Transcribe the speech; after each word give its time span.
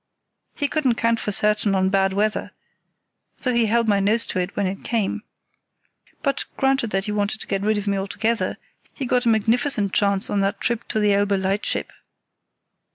He 0.55 0.67
couldn't 0.67 0.95
count 0.95 1.19
for 1.19 1.31
certain 1.31 1.75
on 1.75 1.89
bad 1.89 2.11
weather, 2.11 2.53
though 3.37 3.53
he 3.53 3.67
held 3.67 3.87
my 3.87 3.99
nose 3.99 4.25
to 4.25 4.39
it 4.39 4.55
when 4.55 4.65
it 4.65 4.83
came. 4.83 5.21
But, 6.23 6.45
granted 6.57 6.89
that 6.89 7.05
he 7.05 7.11
wanted 7.11 7.39
to 7.39 7.45
get 7.45 7.61
rid 7.61 7.77
of 7.77 7.85
me 7.85 7.97
altogether, 7.99 8.57
he 8.95 9.05
got 9.05 9.27
a 9.27 9.29
magnificent 9.29 9.93
chance 9.93 10.27
on 10.27 10.39
that 10.39 10.59
trip 10.59 10.87
to 10.87 10.99
the 10.99 11.13
Elbe 11.13 11.33
lightship. 11.33 11.93